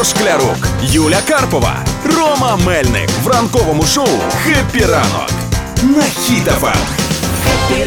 Ігор 0.00 0.16
Шклярук, 0.16 0.68
Юля 0.82 1.18
Карпова, 1.28 1.76
Рома 2.04 2.56
Мельник 2.56 3.10
в 3.22 3.28
ранковому 3.28 3.82
шоу 3.82 4.08
«Хеппі 4.44 4.84
ранок» 4.84 5.30
на 5.82 6.02
Хіт-ФМ. 6.02 6.76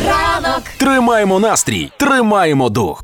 Ранок 0.07 0.63
Тримаємо 0.78 1.39
настрій, 1.39 1.91
тримаємо 1.97 2.70
дух. 2.70 3.04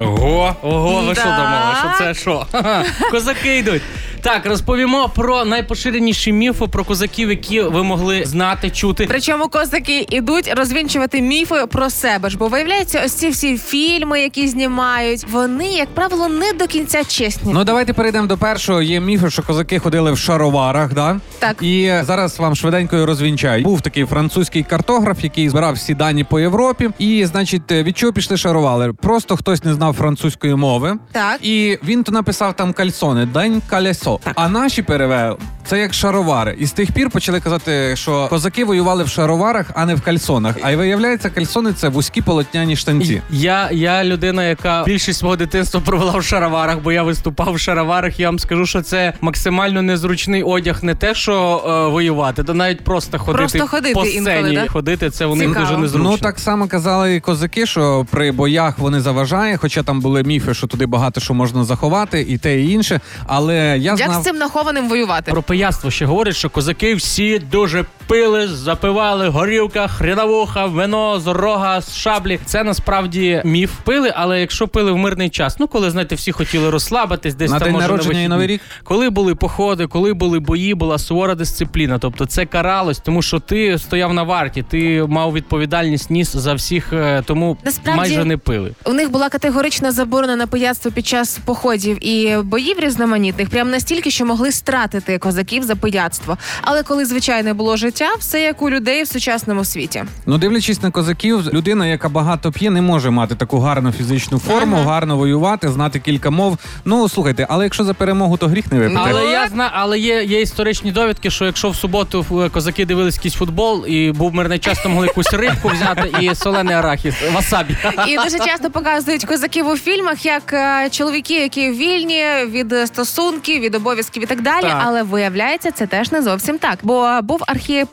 Ого, 0.00 0.56
ого, 0.62 1.02
ви 1.02 1.14
що 1.14 1.24
думали? 1.24 1.74
Що 1.78 2.04
це 2.04 2.14
що? 2.14 2.46
Ха-ха, 2.52 2.84
Козаки 3.10 3.58
йдуть. 3.58 3.82
Так, 4.22 4.46
розповімо 4.46 5.10
про 5.14 5.44
найпоширеніші 5.44 6.32
міфи 6.32 6.66
про 6.66 6.84
козаків, 6.84 7.30
які 7.30 7.60
ви 7.62 7.82
могли 7.82 8.24
знати, 8.24 8.70
чути. 8.70 9.06
Причому 9.08 9.48
козаки 9.48 10.06
ідуть 10.10 10.52
розвінчувати 10.56 11.22
міфи 11.22 11.66
про 11.70 11.90
себе 11.90 12.30
ж, 12.30 12.38
бо 12.38 12.48
виявляється, 12.48 13.02
ось 13.04 13.12
ці 13.12 13.28
всі 13.28 13.58
фільми, 13.58 14.20
які 14.20 14.48
знімають, 14.48 15.24
вони, 15.32 15.72
як 15.72 15.88
правило, 15.88 16.28
не 16.28 16.52
до 16.52 16.66
кінця 16.66 17.04
чесні. 17.04 17.52
Ну 17.54 17.64
давайте 17.64 17.92
перейдемо 17.92 18.26
до 18.26 18.38
першого. 18.38 18.82
Є 18.82 19.00
міфи, 19.00 19.30
що 19.30 19.42
козаки 19.42 19.78
ходили 19.78 20.12
в 20.12 20.18
шароварах, 20.18 20.94
да? 20.94 21.20
Так. 21.38 21.62
І 21.62 21.92
зараз 22.02 22.38
вам 22.38 22.56
швиденько 22.56 22.96
його 22.96 23.06
розвінчають. 23.06 23.64
Був 23.64 23.80
такий 23.80 24.04
французький 24.04 24.62
картограф, 24.62 25.24
який 25.24 25.48
збирав 25.48 25.74
всі 25.74 25.94
дані 25.94 26.24
по 26.24 26.40
Європі. 26.40 26.90
І, 26.98 27.26
значить, 27.26 27.72
від 27.72 27.98
чого 27.98 28.12
пішли 28.12 28.36
шаровали? 28.36 28.92
Просто 28.92 29.36
хтось 29.36 29.64
не 29.64 29.74
знав 29.74 29.94
французької 29.94 30.54
мови. 30.54 30.98
Так. 31.12 31.38
І 31.46 31.78
він 31.84 32.04
то 32.04 32.12
написав 32.12 32.56
там 32.56 32.72
кальсони, 32.72 33.26
день 33.26 33.62
калясо. 33.70 34.09
А 34.34 34.48
наші 34.48 34.82
перевели. 34.82 35.36
Це 35.70 35.78
як 35.78 35.94
шаровари. 35.94 36.56
І 36.58 36.66
з 36.66 36.72
тих 36.72 36.92
пір 36.92 37.10
почали 37.10 37.40
казати, 37.40 37.96
що 37.96 38.26
козаки 38.28 38.64
воювали 38.64 39.04
в 39.04 39.08
шароварах, 39.08 39.66
а 39.74 39.86
не 39.86 39.94
в 39.94 40.00
кальсонах. 40.02 40.56
А 40.62 40.70
й 40.70 40.76
виявляється, 40.76 41.30
кальсони 41.30 41.72
це 41.72 41.88
вузькі 41.88 42.22
полотняні 42.22 42.76
штанці. 42.76 43.22
Я, 43.30 43.68
я 43.72 44.04
людина, 44.04 44.44
яка 44.44 44.84
більшість 44.86 45.18
свого 45.18 45.36
дитинства 45.36 45.80
провела 45.80 46.18
в 46.18 46.24
шароварах, 46.24 46.78
бо 46.78 46.92
я 46.92 47.02
виступав 47.02 47.54
в 47.54 47.60
шароварах. 47.60 48.20
Я 48.20 48.28
вам 48.28 48.38
скажу, 48.38 48.66
що 48.66 48.82
це 48.82 49.12
максимально 49.20 49.82
незручний 49.82 50.42
одяг, 50.42 50.84
не 50.84 50.94
те, 50.94 51.14
що 51.14 51.62
е, 51.86 51.90
воювати, 51.92 52.44
то 52.44 52.54
навіть 52.54 52.84
просто 52.84 53.18
ходити, 53.18 53.38
Просто 53.38 53.66
ходити 53.66 53.94
по 53.94 54.04
інколи, 54.06 54.36
сцені. 54.40 54.54
да? 54.54 54.68
Ходити 54.68 55.10
це 55.10 55.26
у 55.26 55.34
них 55.34 55.48
Цікаво. 55.48 55.66
дуже 55.66 55.78
незручно. 55.78 56.10
Ну 56.10 56.18
так 56.18 56.38
само 56.38 56.68
казали 56.68 57.14
і 57.14 57.20
козаки, 57.20 57.66
що 57.66 58.06
при 58.10 58.32
боях 58.32 58.78
вони 58.78 59.00
заважає, 59.00 59.56
хоча 59.56 59.82
там 59.82 60.00
були 60.00 60.22
міфи, 60.22 60.54
що 60.54 60.66
туди 60.66 60.86
багато 60.86 61.20
що 61.20 61.34
можна 61.34 61.64
заховати, 61.64 62.20
і 62.28 62.38
те, 62.38 62.60
і 62.60 62.70
інше. 62.70 63.00
Але 63.26 63.56
я 63.56 63.74
Як 63.76 63.96
знав. 63.96 64.22
з 64.22 64.24
цим 64.24 64.36
нахованим 64.36 64.88
воювати? 64.88 65.30
Про 65.30 65.42
пияцтво 65.60 65.90
ще 65.90 66.06
говорить, 66.06 66.36
що 66.36 66.50
козаки 66.50 66.94
всі 66.94 67.38
дуже 67.38 67.84
пили, 68.10 68.48
запивали 68.48 69.28
горілка, 69.28 69.88
хріновуха, 69.88 70.66
вино, 70.66 71.20
з 71.20 71.26
рога, 71.26 71.80
з 71.80 71.96
шаблі. 71.96 72.38
Це 72.44 72.64
насправді 72.64 73.42
міф. 73.44 73.70
Пили, 73.84 74.12
але 74.16 74.40
якщо 74.40 74.68
пили 74.68 74.92
в 74.92 74.96
мирний 74.96 75.30
час, 75.30 75.56
ну 75.58 75.68
коли 75.68 75.90
знаєте, 75.90 76.14
всі 76.14 76.32
хотіли 76.32 76.70
розслабитись, 76.70 77.34
десь 77.34 77.50
На 77.50 77.58
там 77.58 77.66
день 77.66 77.74
може 77.74 77.88
народження 77.88 78.18
на 78.18 78.24
і. 78.24 78.28
Новий 78.28 78.46
рік? 78.46 78.60
коли 78.84 79.10
були 79.10 79.34
походи, 79.34 79.86
коли 79.86 80.14
були 80.14 80.38
бої, 80.40 80.74
була 80.74 80.98
сувора 80.98 81.34
дисципліна. 81.34 81.98
Тобто 81.98 82.26
це 82.26 82.46
каралось, 82.46 82.98
тому 82.98 83.22
що 83.22 83.40
ти 83.40 83.78
стояв 83.78 84.14
на 84.14 84.22
варті, 84.22 84.64
ти 84.70 85.04
мав 85.08 85.32
відповідальність 85.32 86.10
ніс 86.10 86.36
за 86.36 86.54
всіх, 86.54 86.92
е, 86.92 87.22
тому 87.26 87.56
Насправді- 87.64 87.96
майже 87.98 88.24
не 88.24 88.36
пили. 88.36 88.72
У 88.84 88.92
них 88.92 89.10
була 89.10 89.28
категорична 89.28 89.92
заборона 89.92 90.36
на 90.36 90.46
пияцтво 90.46 90.90
під 90.90 91.06
час 91.06 91.38
походів 91.44 92.06
і 92.06 92.36
боїв 92.42 92.80
різноманітних, 92.80 93.50
прям 93.50 93.70
настільки, 93.70 94.10
що 94.10 94.26
могли 94.26 94.52
стратити 94.52 95.18
козаків 95.18 95.62
за 95.62 95.76
пияцтво. 95.76 96.38
Але 96.62 96.82
коли 96.82 97.04
звичайне 97.04 97.54
було 97.54 97.76
життя, 97.76 97.99
все 98.18 98.40
як 98.42 98.62
у 98.62 98.70
людей 98.70 99.02
в 99.02 99.08
сучасному 99.08 99.64
світі. 99.64 100.04
Ну, 100.26 100.38
дивлячись 100.38 100.82
на 100.82 100.90
козаків, 100.90 101.52
людина, 101.52 101.86
яка 101.86 102.08
багато 102.08 102.52
п'є, 102.52 102.70
не 102.70 102.82
може 102.82 103.10
мати 103.10 103.34
таку 103.34 103.58
гарну 103.60 103.92
фізичну 103.92 104.38
форму, 104.38 104.76
Ага. 104.76 104.90
гарно 104.90 105.16
воювати, 105.16 105.68
знати 105.68 105.98
кілька 106.00 106.30
мов. 106.30 106.58
Ну 106.84 107.08
слухайте, 107.08 107.46
але 107.50 107.64
якщо 107.64 107.84
за 107.84 107.94
перемогу, 107.94 108.36
то 108.36 108.46
гріх 108.48 108.72
не 108.72 108.78
випити. 108.78 109.00
Але 109.04 109.24
я 109.26 109.48
знаю, 109.48 109.70
але 109.74 109.98
є, 109.98 110.24
є 110.24 110.40
історичні 110.40 110.92
довідки, 110.92 111.30
що 111.30 111.44
якщо 111.44 111.70
в 111.70 111.76
суботу 111.76 112.26
е, 112.44 112.48
козаки 112.48 112.86
дивились 112.86 113.16
якийсь 113.16 113.34
футбол 113.34 113.86
і 113.86 114.12
був 114.12 114.34
мирний 114.34 114.58
час, 114.58 114.82
то 114.82 114.88
могли 114.88 115.06
якусь 115.06 115.32
рибку 115.32 115.68
взяти 115.68 116.12
і 116.20 116.34
солений 116.34 116.74
арахіс, 116.74 117.14
васабі. 117.34 117.76
І 118.08 118.16
дуже 118.16 118.38
часто 118.38 118.70
показують 118.70 119.24
козаків 119.24 119.68
у 119.68 119.76
фільмах 119.76 120.26
як 120.26 120.52
е, 120.52 120.88
чоловіки, 120.90 121.34
які 121.34 121.70
вільні 121.70 122.24
від 122.46 122.74
стосунків, 122.86 123.60
від 123.60 123.74
обов'язків 123.74 124.22
і 124.22 124.26
так 124.26 124.42
далі. 124.42 124.62
Так. 124.62 124.82
Але 124.84 125.02
виявляється, 125.02 125.70
це 125.70 125.86
теж 125.86 126.12
не 126.12 126.22
зовсім 126.22 126.58
так. 126.58 126.78
Бо 126.82 127.18
був 127.22 127.42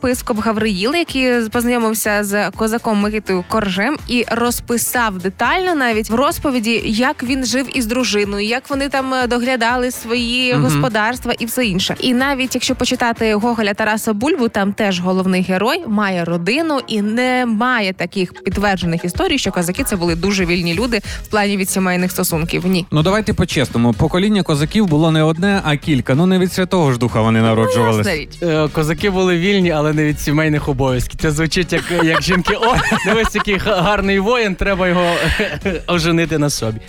архієпископ 0.01 0.39
Гавриїл, 0.39 0.95
який 0.95 1.49
познайомився 1.49 2.23
з 2.23 2.51
козаком 2.51 2.99
Микитою 2.99 3.43
Коржем 3.47 3.97
і 4.07 4.25
розписав 4.31 5.17
детально 5.17 5.75
навіть 5.75 6.09
в 6.09 6.15
розповіді, 6.15 6.81
як 6.85 7.23
він 7.23 7.45
жив 7.45 7.77
із 7.77 7.85
дружиною, 7.85 8.45
як 8.47 8.69
вони 8.69 8.89
там 8.89 9.13
е, 9.13 9.27
доглядали 9.27 9.91
свої 9.91 10.53
Мгм. 10.53 10.63
господарства 10.63 11.33
і 11.39 11.45
все 11.45 11.65
інше. 11.65 11.95
І 11.99 12.13
навіть 12.13 12.55
якщо 12.55 12.75
почитати 12.75 13.33
Гоголя 13.35 13.73
Тараса 13.73 14.13
Бульбу, 14.13 14.47
там 14.49 14.73
теж 14.73 14.99
головний 14.99 15.41
герой 15.41 15.83
має 15.87 16.25
родину 16.25 16.79
і 16.87 17.01
немає 17.01 17.93
таких 17.93 18.43
підтверджених 18.43 19.05
історій, 19.05 19.37
що 19.37 19.51
козаки 19.51 19.83
це 19.83 19.95
були 19.95 20.15
дуже 20.15 20.45
вільні 20.45 20.73
люди 20.73 21.01
в 21.23 21.27
плані 21.27 21.57
від 21.57 21.69
сімейних 21.69 22.11
стосунків. 22.11 22.65
Ні. 22.65 22.85
Ну 22.91 23.03
давайте 23.03 23.33
по-чесному. 23.33 23.93
Покоління 23.93 24.43
козаків 24.43 24.85
було 24.87 25.11
не 25.11 25.23
одне, 25.23 25.61
а 25.63 25.75
кілька. 25.75 26.15
Ну 26.15 26.25
не 26.25 26.39
від 26.39 26.53
святого 26.53 26.91
ж 26.93 26.99
духа 26.99 27.21
вони 27.21 27.41
народжувалися. 27.41 28.09
Ясна 28.11 28.23
річ. 28.23 28.29
Е, 28.43 28.67
Козаки 28.73 29.09
були 29.09 29.37
вільні, 29.37 29.71
але 29.77 29.93
не 29.93 30.03
від 30.03 30.19
сімейних 30.19 30.69
обов'язків. 30.69 31.19
Це 31.19 31.31
звучить 31.31 31.73
як, 31.73 31.83
як 32.03 32.21
жінки. 32.21 32.53
О, 32.61 32.75
дивись, 33.05 33.35
який 33.35 33.57
гарний 33.57 34.19
воїн, 34.19 34.55
треба 34.55 34.87
його 34.87 35.15
оженити 35.87 36.37
на 36.37 36.49
собі. 36.49 36.79